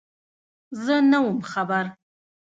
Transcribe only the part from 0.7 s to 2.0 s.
_زه نه وم خبر.